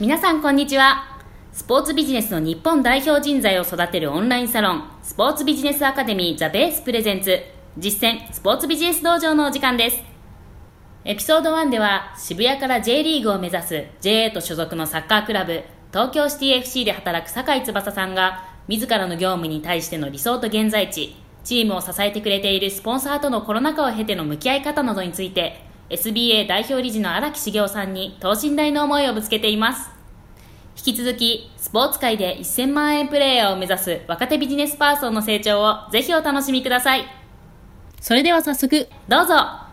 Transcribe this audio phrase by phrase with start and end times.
[0.00, 1.18] 皆さんこんにちは。
[1.52, 7.36] スポーツビジネスの日本代表人材を育てるオンラインサロンスポーツビジネスアカデミーザベースプレゼンツ。
[7.76, 9.98] 実践スポーツビジネス道場のお時間です。
[11.04, 29.90] エピソード1では渋谷から J リーグを目指す JA と所属のサッカークラブ東京シティ FC で働く酒井翼さんが自らの業務に対しての理想と現在地チームを支えてくれているスポンサーとのコロナ禍を経ての向き合い方などについて SBA 代表理事の荒木茂雄さんに等身大の思いをぶつけています。
[30.76, 37.04] 引き続きスポーツ界で1000万円プレーヤーを目指す若手ビジネスパーソンの成長をぜひお楽しみください。
[38.00, 39.34] それでは早速どうぞ。
[39.34, 39.68] は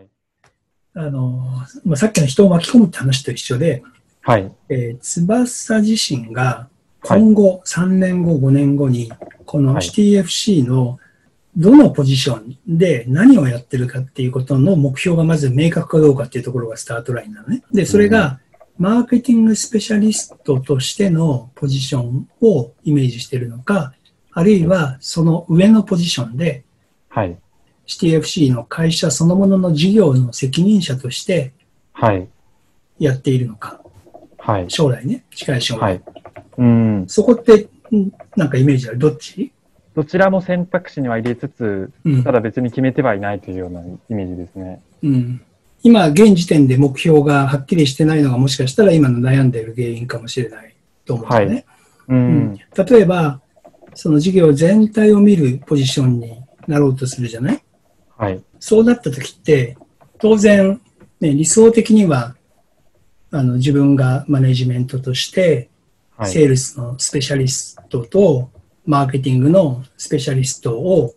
[0.00, 0.08] い。
[0.94, 3.82] あの、まあ、さっきの人を巻き込むって話と一緒で、
[4.22, 4.50] はい。
[4.70, 6.68] えー翼自身が
[7.02, 9.12] 今後、3年後、5年後に、
[9.44, 9.86] このはい。
[9.86, 10.98] CTFC の
[11.56, 17.62] どのポジションで何をやってるかっていうことの目標がまず明確かどうかっていうところがスタートラインなのね。
[17.72, 18.40] で、それが、
[18.78, 23.94] マーケティングスペシャリストとしてのポジションをイメージしているのか、
[24.32, 26.64] あるいはその上のポジションで、
[27.08, 27.38] はい。
[27.86, 31.54] CTFC の会社そのものの事業の責任者として
[31.92, 32.28] はい。
[32.98, 33.80] やっているのか、
[34.36, 34.66] はい。
[34.68, 35.80] 将来ね、近い将来。
[35.80, 36.02] はい。
[36.58, 37.04] うん。
[37.08, 38.98] そこって、んなんかイメージある？
[38.98, 39.52] どっち？
[39.96, 44.82] どちらも選択肢には入れつつ、うんただ別に決めてはいないというようなイメージですね。
[45.02, 45.40] うん。
[45.82, 50.74] 今、現時点で目標がはっきりしてないのがもしかしたら今の悩んでいる原因かもしれない
[51.06, 51.64] と思うんだよね。
[52.08, 52.58] ううんん。
[52.76, 53.40] 例えば、
[53.94, 57.62] その事業全体を見るポジションになろうとするじゃない？
[58.18, 58.42] はい。
[58.60, 59.78] そうなった時って、
[60.18, 60.78] 当然、
[61.20, 62.36] ね、理想的には、
[63.30, 65.70] あの、自分がマネジメントとして、
[66.18, 66.30] はい。
[66.30, 68.50] セールスのスペシャリストと、
[68.86, 71.14] マーケティングのスペシャリストを、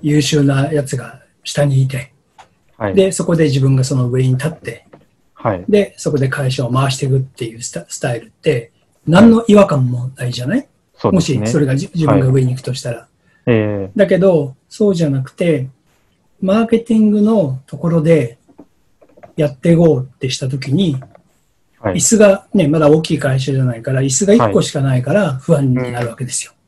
[0.00, 2.12] 優秀なやつが下にいて、
[2.76, 2.94] はい。
[2.94, 4.86] で、そこで自分がその上に立って、
[5.34, 5.64] はい。
[5.68, 8.72] で、そこで会社を回していくっていうスタスタイルって、
[9.06, 11.46] 何の違和感もないじゃない、もそうですね。
[11.46, 13.08] しそれがじ自分が上に行くとしたら。
[13.46, 15.68] えだけど、そうじゃなくて、
[16.40, 18.38] マーケティングのところで
[19.36, 21.12] やっていこうってしたときに、ー
[21.82, 22.00] はい椅。
[22.00, 26.52] 子がね、まだ大きい会社じゃないから、椅子が1個しかないから不安になるわけですよ。
[26.52, 26.61] はい。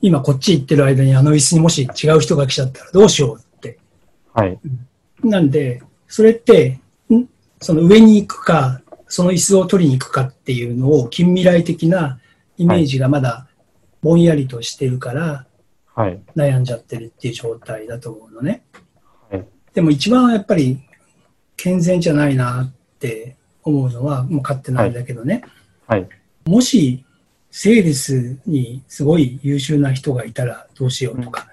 [0.00, 3.78] 今こっち行ってる間にあの椅子にもし違う人が来ちゃったらどうしようって。
[4.32, 4.58] はい。
[5.22, 6.80] なんで、それって、
[7.10, 7.26] ん？
[7.60, 12.20] その上に行くか、その椅子を取りに行くかっていうのを近未来的な
[12.58, 13.46] イメージがまだ
[14.02, 15.46] ぼんやりとしてるから
[15.96, 16.20] はい。
[16.36, 18.62] 悩んじゃってるっていう状態だと思うのね。
[19.30, 19.46] はい。
[19.72, 20.78] でも一番やっぱり
[21.56, 25.42] 健全じゃないなって思うのは、もう勝手なんだけどね。
[25.86, 26.06] はい。
[26.44, 27.05] もし、
[27.58, 31.48] セールスにすごい優秀な人がいたらどうしようとか、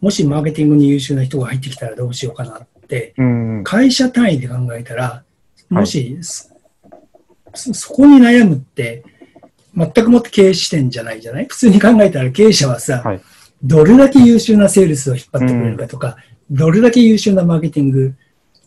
[0.00, 3.64] もしマーケティングに優秀な人が入ってきたらどうしようかなって、うん。
[3.64, 5.24] 会社単位で考えたら、
[5.68, 9.02] もし、そそこに悩むって、
[9.76, 11.46] 全くもって経営視点じゃないじゃない？
[11.46, 13.20] 普通に考えたら経営者はさ、はい。
[13.60, 16.18] どれだけ優秀なセールスを引っ張ってくれるかとか、
[16.52, 18.14] どれだけ優秀なマーケティング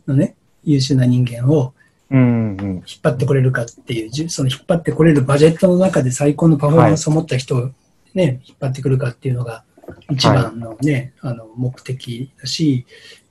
[0.07, 0.35] のね、
[0.65, 1.73] 優秀な人間を。
[2.11, 7.71] 引っ張ってこれるかっていう、その引っ張ってこれるバジェットの中で最高のパフォーマンスを持った人を
[8.13, 9.63] ね、引っ張ってくるかっていうのが
[10.09, 12.85] 一番のね、あの目的だし、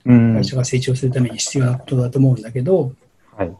[0.05, 0.33] うん。
[0.35, 2.93] 会社が成長するために必要なことだと思うんだけど、
[3.35, 3.55] はい。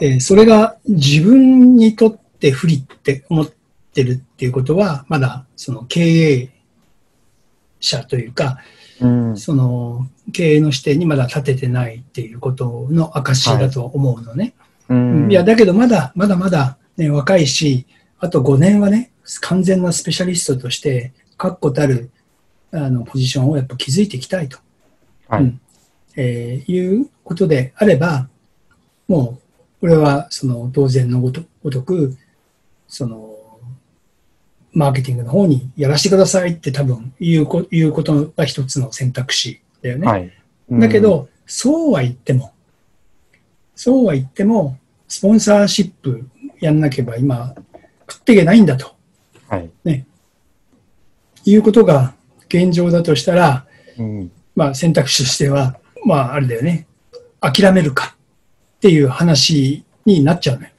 [0.00, 3.46] えーそれが自分にとって不利って思っ
[3.92, 6.50] てるっていうことは、まだその経営
[7.80, 8.58] 者というか、
[9.04, 9.36] うん。
[9.36, 14.54] その経営の視点にまだ立ててないっていうことの証だと思うのね。
[14.88, 15.30] うん。
[15.30, 17.86] いや、だけどまだ、まだまだ、ね、若いし、
[18.18, 19.10] あと5年はね、
[19.40, 22.10] 完全なスペシャリストとして、確固たる
[22.72, 24.58] あのポジションをやっぱ築いていきたいと、
[25.28, 25.60] はいうん。
[26.16, 28.28] えーいうことであれば、
[29.08, 29.38] も
[29.78, 32.16] う、これはその当然のごとごとく、
[32.88, 33.33] その、
[34.74, 40.06] マーケティングの方にやらせてくださいって多分言うこ言うことが一つの選択肢だよね。
[40.06, 40.32] はい。
[40.70, 42.52] だけど、そうは言っても、
[43.76, 44.78] そうは言っても、
[45.08, 46.28] スポンサーシップ
[46.60, 47.54] やんなければ今、
[48.10, 48.94] 食っていけないんだと
[49.48, 49.70] はい。
[51.44, 52.14] いうことが
[52.48, 53.66] 現状だとしたら、
[53.98, 54.32] うん。
[54.56, 56.86] まあ選択肢としては、まああれだよね、
[57.40, 58.16] 諦めるか
[58.76, 60.70] っていう話になっちゃうのよ。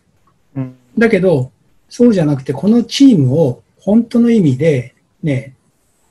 [0.56, 0.76] うん。
[0.98, 1.52] だけど、
[1.88, 5.56] そうじゃなくて、このチームを本当の意味で、ね、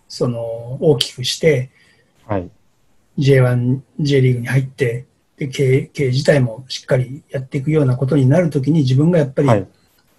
[0.08, 1.70] その大きくして、
[2.26, 2.48] はい。
[3.18, 5.06] J1、J リーグに入って、
[5.36, 9.66] で経営経営自体もしっかりやっていくようなことになるときに、自分がやっぱり、はい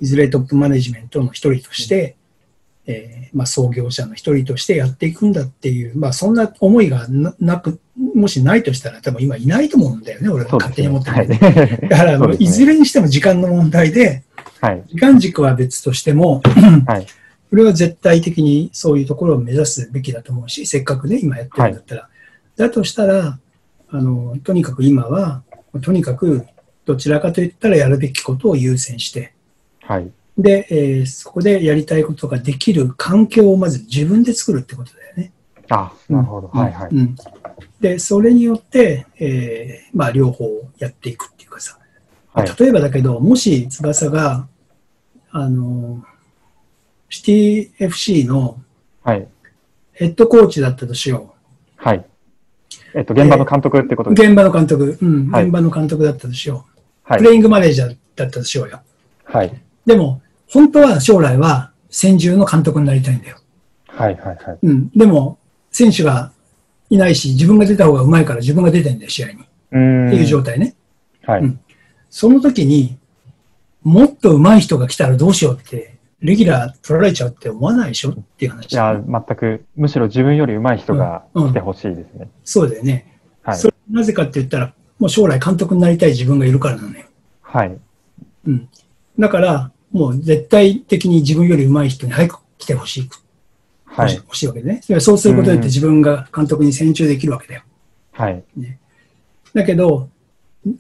[0.02, 2.18] い、ずれトップマネジメントの一人として、
[2.88, 7.80] えーまあ、創業者の一人としてやっていくんだっていう、まあ、そんな思いがななく
[8.14, 10.52] もしないとしたら多分今いないと思うんだよね、俺が。
[10.52, 11.90] 勝手に思ってはるい。
[11.90, 14.24] だから、ねいずれにしても時間の問題で、
[14.62, 14.84] はい。
[14.88, 16.42] 時間軸は別としても、
[16.86, 17.08] はい。
[17.56, 22.10] これは絶対的にそういうところを目指すべきだと思うし、せっかくね、今やってるんだったら。
[22.58, 23.40] だとしたら、
[23.92, 25.42] あの、とにかく今は、
[25.82, 26.46] とにかく
[26.84, 29.34] どちらかといったらやるべきことを優先して、
[29.84, 30.12] はい。
[30.38, 35.32] で、えーそこでやりたいことができる環境をまず自分で作るってことだよね。
[35.70, 36.50] あ、なるほど。
[36.50, 36.90] はいはい。
[36.92, 37.16] うん
[37.80, 40.46] で、それによって、えーまあ、両方
[40.78, 41.80] やっていくっていうかさ、
[42.34, 42.52] はい。
[42.60, 44.46] 例えばだけど、もし翼が、
[45.32, 46.04] あの、
[47.16, 48.60] シティ FC の
[49.04, 49.28] はい。
[49.94, 51.34] ヘッドコーチだったとしよ
[51.78, 52.06] はい。
[52.94, 54.14] えっと、現場の監督ってことう。
[54.14, 54.28] です。
[54.28, 56.82] 現場の監督、うん、はい現場の監督だったとしよう。
[57.04, 57.26] はいプ。
[57.26, 58.82] レイングマネージャーだったとしようよ。
[59.24, 59.62] はい。
[59.86, 63.38] でも、本当は将来は戦中の監督になりたいんだよ。
[63.88, 64.16] はい。
[64.18, 64.36] はい。
[64.36, 64.58] はい。
[64.62, 64.90] うん。
[64.90, 65.40] でも、
[65.72, 66.34] 選手が
[66.90, 69.34] いないし、自分が出た方がうまいから自分が出てんだよ、試合に。
[69.34, 69.46] っ。
[69.70, 70.76] ていう状態ね。
[71.24, 71.42] はい。
[71.42, 71.60] うん
[72.10, 72.98] その時に、
[73.84, 78.12] もっと上手い人が来たらどうしようって、レギュラー取られちゃうって思わないでしょ？
[78.12, 78.72] っていう話。
[78.72, 82.30] いや、全く、むしろ自分より上手い人が来てほしいですね。
[82.44, 83.20] そうだよね。
[83.44, 83.68] はいそ。
[83.68, 87.06] れなぜかって言ったら、もう将来監督になりたい自分がいるからなのよ。
[87.42, 87.78] はい。
[88.48, 88.70] うん。
[89.20, 93.10] だから、もう絶対的に自分より上手い人に早く来てほしい、
[93.86, 94.16] はい。
[94.16, 94.82] 欲しいわけでね。
[94.82, 97.62] それはそうすることによってうん自分が監督に専注できるわけだよ。
[98.14, 98.44] はい。
[99.54, 100.10] だけど、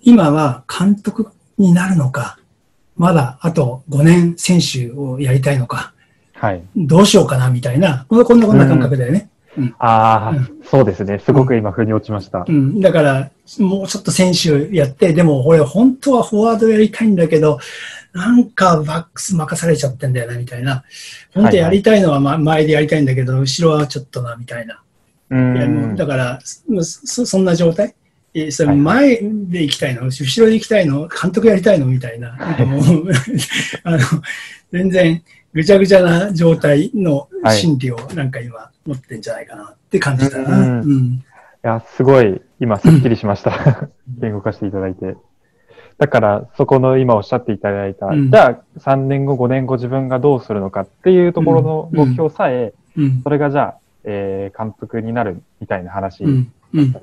[0.02, 2.40] 今は監督になるのか、
[2.98, 5.94] まだあと5年選手をやりたいのか、
[6.34, 6.64] はい。
[6.76, 9.30] どうしようかなみたいな、こんなこんなこんな感覚だよね。
[9.80, 11.20] ああ、うそうですね。
[11.20, 12.52] すごく今、腑に落ちましたう。
[12.52, 12.82] ん。
[12.82, 17.60] だから、もうちょっと選手やって、でも俺本当はフォワードやりたいんだけど、
[18.14, 20.84] なんかバックス任されちゃってんだよな、みたいな。
[21.34, 24.82] 本当やりたいのはま前でやりたいんだけど、後ろはちょっとな、みたいな。
[25.30, 25.96] うんう。
[25.96, 27.96] だからそ、そんな状態
[28.36, 31.86] えそれはい前で行きたいの、後ろで行きたいの、監督やりたいの？
[31.86, 32.36] みたいな。
[32.36, 32.82] なんかもう
[33.84, 34.00] あの
[34.72, 35.24] 全然
[35.54, 40.60] ぐちゃぐちゃな状態の心理をなんか今持ってんじゃないかなって感じたな。
[40.60, 41.24] うんうん
[41.66, 43.90] いや、すごい、今、すっきり しました。
[44.20, 45.16] 言語化していただいて。
[45.98, 48.30] だから、そこの今おっしゃっていただいた、うん。
[48.30, 52.10] じゃあ、3年後、5年後自分がどうするのかっていうところのうん。
[52.10, 53.22] 目標さえ、うん。
[53.24, 56.24] それがじゃあ、えー監督になるみたいな話、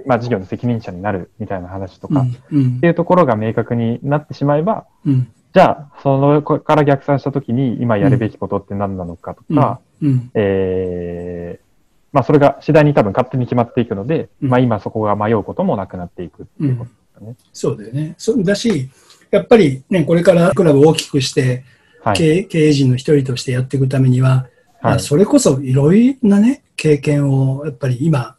[0.07, 2.59] まあ、事業の責任者になるみたいな話とか、っうん。
[2.59, 2.81] うん。
[2.81, 5.33] ていうところが明確になってしまえば、うん。
[5.55, 10.31] じゃあ、そのこから逆算したときに、今やるべきことって何なのかとか、うん。
[10.35, 11.73] えー
[12.13, 14.49] まあ、それが次第に多分勝手に決まっていくので、うん。
[14.51, 17.37] まあ、今そこが迷うこともなくなっていくっていうことですかね。
[17.53, 18.15] そうだよね。
[18.19, 18.91] そうだし、
[19.31, 21.65] やっぱりね、これからクラブを大きくして、
[22.03, 22.17] はい。
[22.17, 24.47] 経営経営陣の一人としてやっていくためには、
[24.83, 24.99] まはい。
[24.99, 28.37] あそれこそいろいろなね、経験をやっぱり今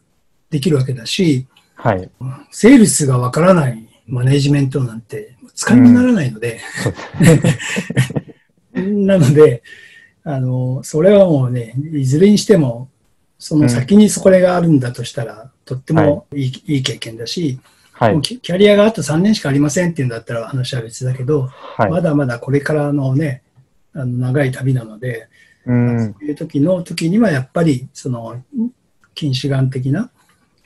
[0.54, 2.10] できるわけだし、はい。
[2.52, 6.62] セールスがわからないマネジメントなんて使い物にならないので、
[8.76, 9.64] なので、
[10.24, 12.90] あの、それはもうね、いずれにしても、
[13.40, 17.60] その先にそれがあるんだとしたら、とってもいい,、い、い経験だし、
[17.94, 21.44] はいキャリアがあと3年しかありませんっていうんだったら話は別だけど、
[21.78, 21.92] はい。
[21.92, 23.44] まだまだこれからのね、
[23.94, 25.30] あの長い旅なので、
[25.66, 26.14] うん。
[26.14, 28.44] そういう時の時にはやっぱりその
[29.16, 30.12] 近視眼的な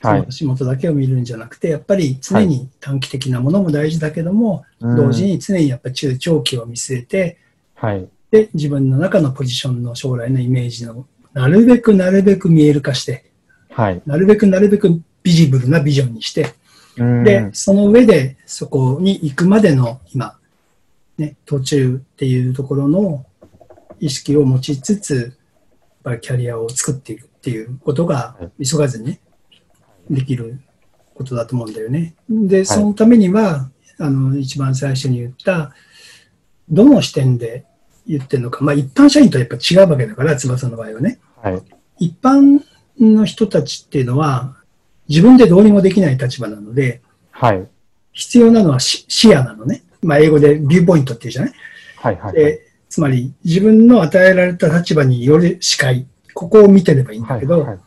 [0.00, 0.30] そはいの。
[0.30, 7.38] 仕事だけを見るんじゃなくて、やっぱり常に短期的なものも大事だけども、うん同時に常にやっぱり中長期を見据えて、
[7.74, 8.08] はい。
[8.30, 13.30] で、自分の中のポジションの将来のイメージの、なるべくなるべく見える化して、
[13.70, 14.02] はい。
[14.06, 16.54] なるべくなるべくビジブルなビジョンにして、
[16.96, 20.38] うんで、その上でそこに行くまでの今、
[21.16, 23.24] ね、途中っていうところの
[24.00, 25.32] 意識を持ちつつ、やっ
[26.04, 29.20] ぱりキャリアを作っていくっていうことが急がずにね
[30.10, 30.60] できる
[31.14, 32.14] ことだと思うんだよね。
[32.28, 35.72] で、そのためには、あの、一番最初に言った、
[36.70, 37.64] どの視点で
[38.06, 41.18] 言ってるのか、まあ一般社員とやっぱ違うわけだから、翼の場合はね。
[41.42, 41.62] はい。
[41.98, 42.60] 一般
[43.00, 44.56] の人たちっていうのは、
[45.08, 47.00] 自分でどうにもできない立場なので、
[47.30, 47.66] はい。
[48.12, 49.82] 必要なのは視視野なのね。
[50.02, 51.52] まあ、英語でビューポイントっていうじゃない、
[51.96, 52.16] はい。
[52.16, 52.32] はい。
[52.34, 57.78] でつまり、自分の与えられた立場による視界、ここを見てればいいんだけど、はい。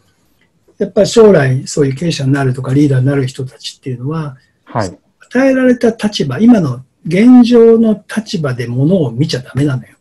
[0.81, 4.35] やっぱり将来そういう経営者になるとかリーダーになる人たちっていうのは、
[4.65, 4.97] はい。
[5.19, 9.95] 与えられた立場、今の現状の立場でものを見ちゃダメなのよ。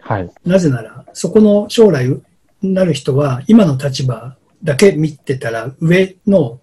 [0.00, 0.30] はい。
[0.44, 2.08] なぜなら、そこの将来
[2.62, 6.60] になる人は、今の立場だけ見てたら、上の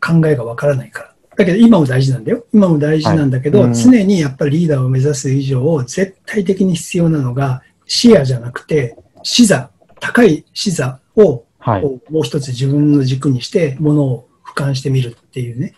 [0.00, 1.14] 考えがわからないから。
[1.36, 2.44] だけど、今も大事なんだよ。
[2.52, 9.70] 今も大事なんだけど、はいうん常にやっぱりリーダーを目指す以上、絶対的に必要なのが、視野じゃなくて、視座、
[10.00, 11.82] 高い視座を、はい。
[11.82, 15.74] もう一つ自分の軸にして、ものを俯瞰してみるっていうね、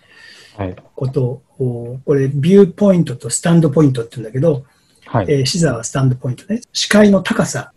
[0.54, 0.76] はい。
[0.94, 4.66] ことを、これ、ビューポイントとスタンドポイントって言うんだけど、
[5.06, 5.26] はい。
[5.30, 6.60] えー視座はスタンドポイントね。
[6.74, 7.72] 視界の高さ、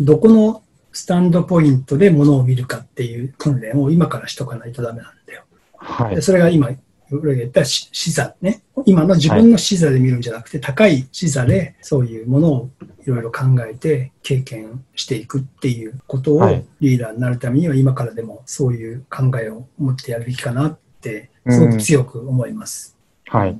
[0.00, 5.42] どこのスタンドポイントで物を見るかっていう訓練を今からしとかないとダメなんだよ。
[5.76, 6.22] はいで。
[6.22, 6.70] それが今、
[7.12, 8.62] 俺が言った視視座ね。
[8.84, 12.70] 今の自分の視座で見るんじゃなくて、高い視座でそういうものを
[13.04, 22.96] いろいろ考えて経験していくっていうことをはいリーダーになるためには今からでもそういう考えを持ってやるべきかなって、すごく強く思います。
[23.28, 23.58] はい。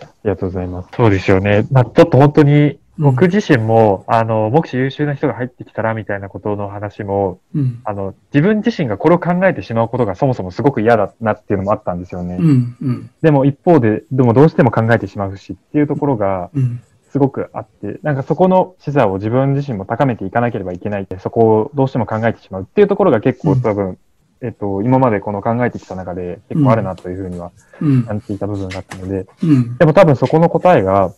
[0.00, 0.88] ありがとうございます。
[0.96, 1.66] そうですよね。
[1.70, 7.80] まあ、ちょっと本当に、僕自身も、あの、もし優秀な人が入ってきたらみたいなことの話も、うん。
[7.84, 12.38] あの、自分自身がこれを考えてしまうことがそもそもすごく嫌だなっていうのもあったんですよね。
[12.40, 12.76] うん。
[12.80, 13.10] うん。
[13.22, 16.82] でも一方で、でもどうしても考えてしまうしっていうところがうん。
[17.10, 23.98] すごくあって、なんかそこの視座を自分自身も高めていかなければいけないって、そこをどうしても考えてしまうっていうところが結構多分、
[24.42, 27.50] えっと、今までこの考えてきた中で結構あるなというふうには
[27.80, 28.04] うん。
[28.04, 29.78] 感じていた部分があったので、うん。
[29.78, 31.14] でも多分そこの答えが、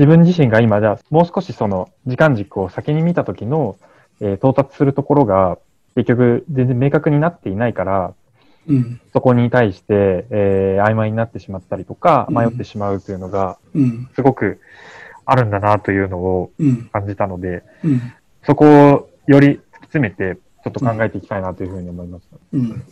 [0.00, 3.76] 自分自身が今じゃあもう少しその時間軸を先に見た時の、
[4.22, 5.58] えー到達するところが
[5.94, 8.14] 結局全然明確になっていないから、
[8.66, 9.00] うん。
[9.12, 14.08] そこに対して、えー曖昧になってしまったりとか、うん迷ってしまうというのがうん。
[14.14, 14.58] すごく
[15.26, 16.88] あるんだなというのをうん。
[16.90, 18.00] 感じたので、うん。
[18.46, 22.38] そこをより突き詰めてちょっと考えていきたいなというふうに思いました。
[22.54, 22.82] うん。